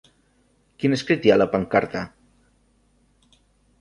[0.83, 2.03] Quin escrit hi ha a la pancarta?